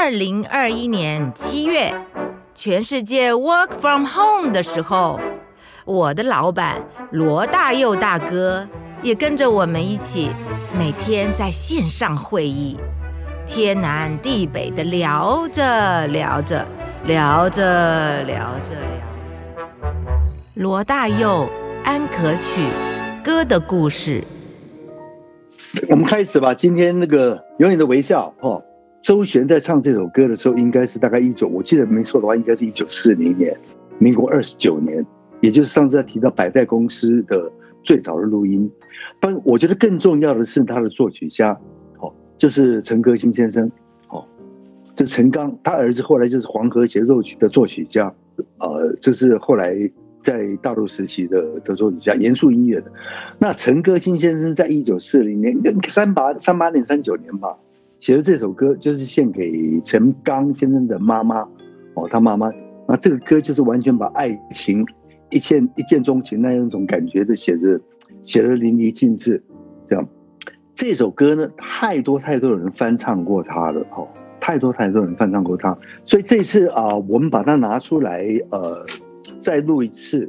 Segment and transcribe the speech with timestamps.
[0.00, 1.92] 二零二一年七月，
[2.54, 5.18] 全世界 work from home 的时候，
[5.84, 6.80] 我的老板
[7.10, 8.64] 罗大佑大哥
[9.02, 10.30] 也跟着我们一起，
[10.72, 12.78] 每天在线上会议，
[13.44, 16.64] 天南地北的聊着聊着
[17.04, 19.82] 聊着聊着聊。
[20.54, 21.50] 罗大佑
[21.82, 22.68] 安可曲
[23.24, 24.22] 歌的故事。
[25.90, 26.54] 我们开始吧。
[26.54, 28.62] 今天那个有你的微笑，哦，
[29.02, 33.56] 周璇在唱这首歌的时候，应该是大概一九，我记得没错的话，应该是一九四零年，
[33.98, 35.04] 民国二十九年，
[35.40, 37.50] 也就是上次在提到百代公司的
[37.82, 38.70] 最早的录音。
[39.20, 41.58] 但我觉得更重要的是他的作曲家，
[42.00, 43.70] 哦，就是陈歌辛先生，
[44.08, 44.24] 哦，
[44.94, 48.12] 这陈刚，他儿子后来就是黄河协奏曲的作曲家，
[48.58, 49.90] 呃，这是后来。
[50.20, 52.90] 在大陆时期的的作曲家，严肃音乐的。
[53.38, 55.56] 那陈歌辛先生在一九四零年、
[55.88, 57.56] 三八三八年、三九年吧，
[57.98, 61.40] 写的这首歌就是献给陈刚先生的妈妈
[61.94, 62.50] 哦，他妈妈。
[62.86, 64.86] 那这个歌就是完全把爱情
[65.30, 67.80] 一见一见钟情那样一种感觉的写的
[68.22, 69.42] 写的淋漓尽致。
[69.88, 70.08] 这样，
[70.74, 74.08] 这首歌呢，太多太多人翻唱过它了哦，
[74.40, 75.76] 太多太多人翻唱过它。
[76.04, 78.86] 所以这次啊，我们把它拿出来呃。
[79.40, 80.28] 再录一次，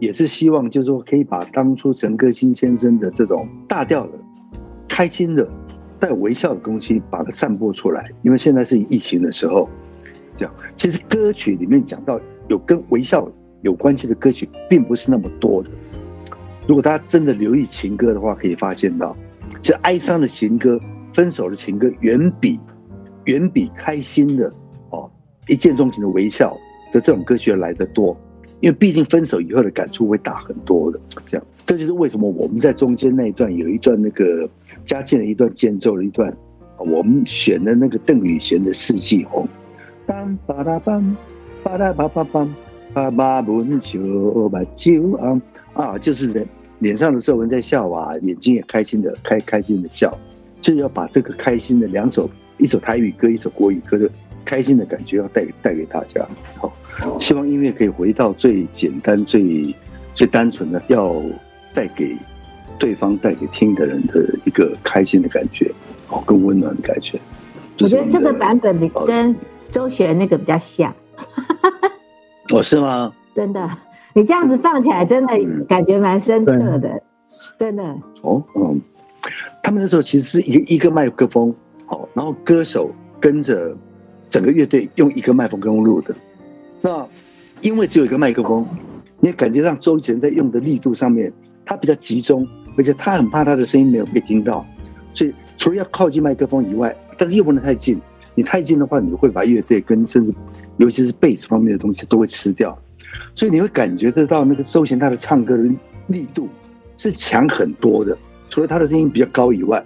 [0.00, 4.12] 也是希望，就是说可以把当初陈歌辛先生的这种大调的、
[4.88, 5.48] 开心的、
[6.00, 8.10] 带微笑的东西，把它散播出来。
[8.22, 9.68] 因为现在是疫情的时候，
[10.36, 13.30] 这样其实歌曲里面讲到有跟微笑
[13.62, 15.68] 有关系的歌曲，并不是那么多的。
[16.66, 19.16] 如果大家真的留意情歌的话，可以发现到，
[19.60, 20.80] 其实哀伤的情歌、
[21.12, 22.58] 分手的情歌，远比
[23.24, 24.52] 远比开心的
[24.90, 25.10] 哦
[25.48, 26.56] 一见钟情的微笑
[26.92, 28.16] 的这种歌曲来得多。
[28.60, 34.48] 因为毕竟分手以后的感触会大很多的，这样，这就是为什么我们在中间那一段有一段那个
[34.84, 36.30] 加进了一段间奏的一段，
[36.78, 39.44] 我们选的那个邓雨贤的《四季红》，
[40.06, 41.16] 当巴拉邦，
[41.62, 42.54] 巴拉巴巴邦，
[42.92, 45.40] 巴巴文酒把酒啊
[45.72, 46.46] 啊，就是人
[46.80, 50.12] 脸上的皱纹在笑啊，眼睛也开心的开开心的笑，
[50.60, 52.28] 就要把这个开心的两首，
[52.58, 54.10] 一首台语歌，一首国语歌的
[54.44, 56.26] 开心的感觉要带带给大家，
[56.58, 56.72] 好。
[57.18, 59.74] 希望音乐可以回到最简单、最
[60.14, 61.22] 最单纯的，要
[61.72, 62.16] 带给
[62.78, 65.70] 对方、带给听的人的一个开心的感觉，
[66.08, 67.18] 哦，更温暖的感觉。
[67.80, 69.34] 我觉得这个版本比跟
[69.70, 70.94] 周璇那个比较像。
[72.52, 73.12] 哦，是吗？
[73.34, 73.70] 真的，
[74.12, 77.02] 你这样子放起来，真的感觉蛮深刻的，
[77.56, 77.82] 真的。
[78.22, 78.80] 哦，嗯，
[79.62, 81.54] 他们那时候其实是一个一个麦克风，
[81.86, 82.90] 好，然后歌手
[83.20, 83.76] 跟着
[84.28, 86.14] 整个乐队用一个麦克风录的。
[86.80, 87.06] 那
[87.60, 88.66] 因为只有一个麦克风，
[89.20, 91.32] 你感觉上周杰伦在用的力度上面，
[91.64, 94.66] 他比较集中，而且他很怕他的声音没有被听到，
[95.14, 98.00] 所以除了要靠近麦克风以外，但是又不能太近。
[98.34, 100.32] 你太近的话，你会把乐队跟甚至
[100.78, 102.76] 尤其是贝斯方面的东西都会吃掉，
[103.34, 105.64] 所以你会感觉得到那个周贤他的唱歌的
[106.06, 106.48] 力度
[106.96, 108.16] 是强很多的。
[108.50, 109.82] 除了他的声音比较高以外，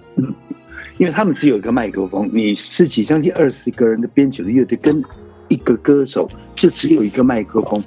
[0.99, 5.01] 因为他们只有一个麦克风，你十几将近二十个人的编曲的乐队跟。
[5.49, 7.85] 一个歌手就只有一个麦克风，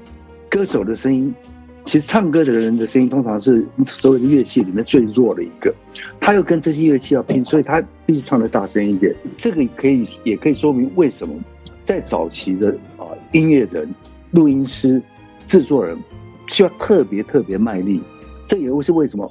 [0.48, 1.34] 歌手的声音，
[1.86, 5.74] 其实唱歌的人的声音通常是所有的乐器里面最弱的一个，
[6.20, 9.14] 他又跟这些乐器要拼，所以他必须唱的大声一点。
[9.36, 11.34] 这个可以也可以说明为什么
[11.84, 13.92] 在早期的啊音乐人、
[14.32, 15.02] 录音师、
[15.48, 15.98] 制作人
[16.50, 18.00] 需要特别特别卖力。
[18.46, 19.30] 这也是为什么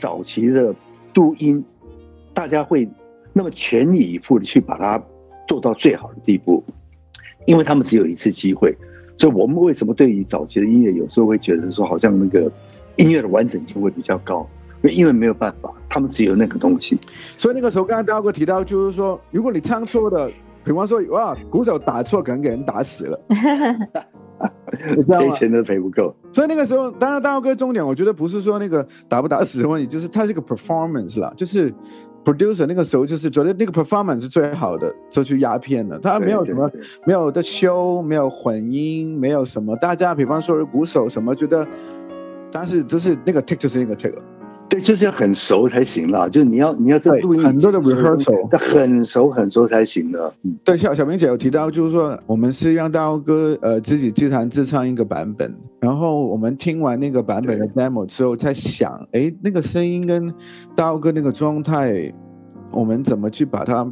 [0.00, 0.74] 早期的
[1.14, 1.62] 录音
[2.32, 2.88] 大家会
[3.34, 5.02] 那么全力以赴的去把它
[5.46, 6.64] 做到最好的地步。
[7.46, 8.76] 因为他们只有一次机会，
[9.16, 12.52] 所以我们为什么对于早期的音乐有时候会觉得说，好像那个
[12.96, 14.46] 音乐的完整性会比较高？
[14.82, 16.98] 因为没有办法，他们只有那个东西。
[17.38, 20.30] 所以那个时候，刚刚大哥提到，就是说，如果你唱错的，
[20.62, 23.20] 比方说，哇，鼓手打错，可能给人打死了，
[25.06, 26.14] 赔钱都赔不够。
[26.32, 31.72] 所以那个时候，当然大哥重点，我觉得不是说那个打不打死的问题，就是它是个 performance 啦，就是。
[32.22, 35.98] producer 那个时候就是觉得那个 performance 是最好的，就去压片的。
[35.98, 36.70] 他没有什么
[37.06, 39.74] 没有的修，没有混音，没有什么。
[39.76, 41.66] 大家比方说鼓手什么，觉得，
[42.52, 44.12] 但是就是那个 take 就是那个 take。
[44.70, 46.30] 对，就是要很熟才行了。
[46.30, 50.32] 就是你要你要在录音很多的 rehearsal，很熟很熟才行的。
[50.62, 60.32] 对，小小明姐有提到，就是说我们是让大哥呃自己自弹自唱一个版本，然后我们听完那个版本的 demo 之后，在想，哎，那个声音跟
[60.76, 62.14] 大哥那个状态，
[62.70, 63.84] 我们怎么去把它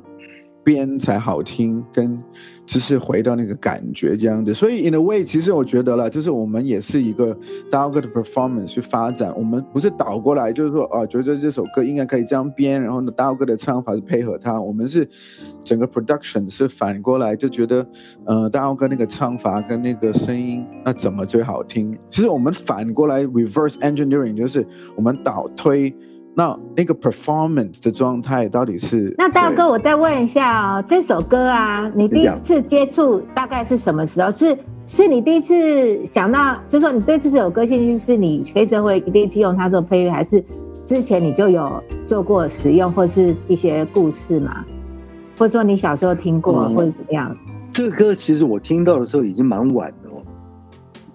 [0.68, 2.22] 编才好听，跟
[2.66, 4.52] 就是回到那个感觉这样子。
[4.52, 7.34] 所以 in a way，其实我觉得了，就是我们也是一个
[7.70, 9.32] 大哥的 performance 去发展。
[9.34, 14.60] 我们不是倒过来，就是说啊，觉得这首歌应该可以这样编，然后呢，大哥的唱法是配合他。
[14.60, 15.08] 我们是
[15.64, 17.86] 整个 production 是反过来，就觉得
[18.26, 21.98] 呃，大哥那个唱法跟那个声音，那怎么最好听？
[22.10, 25.96] 其实我们反过来 reverse engineering，就是我们倒推。
[26.38, 29.12] 那那个 performance 的状态到底是？
[29.18, 34.30] 那大哥，我再问一下哦，这首歌啊，你第一次接触大概是什么时候？
[34.30, 34.56] 是
[34.86, 40.40] 是你第一次想到，就说你对这首歌兴趣，是你黑社会第一次用它做配乐，还是
[40.84, 44.64] 之前你就有做过使用，或是一些故事嘛？
[45.36, 47.36] 或者说你小时候听过，或者怎么样？
[47.72, 50.07] 这个歌其实我听到的时候已经蛮晚的。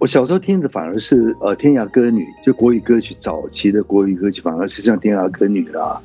[0.03, 6.01] 我小时候听的反而是呃天涯歌女，就国语歌曲早期的国语歌曲，反而是像天涯歌女啦，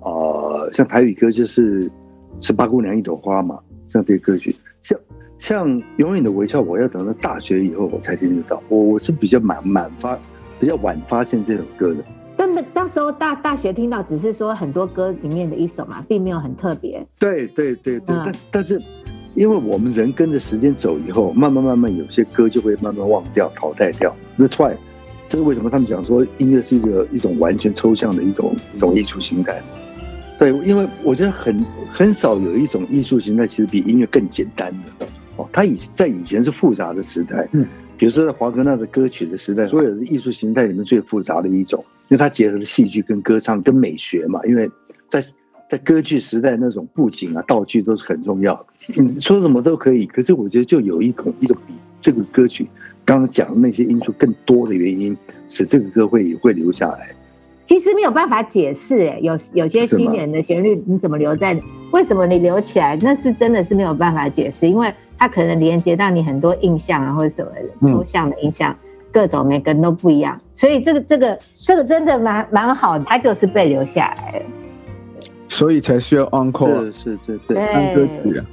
[0.00, 1.88] 啊，像台语歌就是
[2.40, 4.52] 十八姑娘一朵花嘛，像这些歌曲，
[4.82, 4.98] 像
[5.38, 8.60] 像永远的微笑，我要等到大学以后我才听得到。
[8.68, 10.18] 我我是比较满满发，
[10.58, 12.02] 比较晚发现这首歌的。
[12.36, 17.00] 但那到时候大大学听到，只是说很多歌里面的一首嘛，并没有很特别。
[17.16, 18.82] 对对对对，但但是。
[19.36, 24.12] 因为我们人跟着时间走以后，慢慢慢慢有些歌就会慢慢忘掉、淘汰掉。
[24.34, 24.74] 那 try，
[25.28, 29.62] 这是为什么他们讲说音乐是一个一种完全抽象的一种一种艺术形态。
[30.38, 35.06] 对，因为我觉得很很少有一种艺术形态其实比音乐更简单的。
[35.36, 37.66] 哦，它以在以前是复杂的时代，嗯，
[37.98, 44.40] 比如说在华格纳的歌曲的时代，所有的艺术形态里面最复杂的一种，因为它结合了戏剧跟歌唱跟美学嘛。
[44.46, 44.70] 因为
[45.08, 45.22] 在
[45.68, 48.66] 在歌剧时代，那种布景啊、道具都是很重要的。
[48.94, 52.68] 你说什么都可以，可是我觉得就有一种一种比这个歌曲
[53.04, 55.16] 刚刚讲的那些因素更多的原因，
[55.48, 57.10] 使这个歌会会留下来。
[57.64, 61.60] 其实没有办法解释，哎，有有些经典的旋律你怎么留在？
[61.90, 62.96] 为什么你留起来？
[63.02, 68.72] 那是真的是没有办法解释，因为它可能连接到你很多印象啊，或者什么抽象的印象，
[69.10, 70.40] 各种每个人都不一样。
[70.54, 74.44] 所以这个这个这个真的蛮蛮好，它就是被留下来了。
[75.48, 78.44] 所以才需要 encore，是是是对歌曲啊。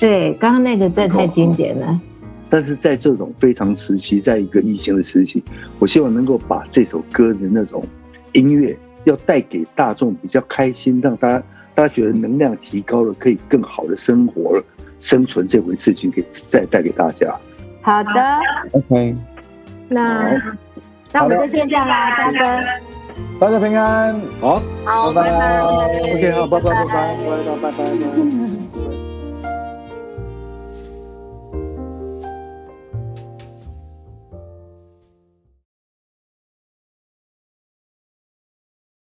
[0.00, 2.00] 对，刚刚那个真太经典了。
[2.48, 5.42] 但是在这种非常时期，在一个疫情的时期，
[5.80, 7.84] 我希望能够把这首歌的那种
[8.32, 11.42] 音乐，要带给大众比较开心，让大家
[11.74, 14.64] 大家觉得能量提高了，可以更好的生活了
[15.00, 17.34] 生存这回事情，给再带给大家。
[17.82, 18.10] 好的
[18.72, 19.16] ，OK。
[19.88, 20.40] 那
[21.12, 22.38] 那我们就先这样啦，大哥。
[23.40, 25.60] 大家平安，好，好，拜拜。
[25.62, 27.16] OK，好，拜拜，拜拜，
[27.62, 28.50] 拜拜，拜拜。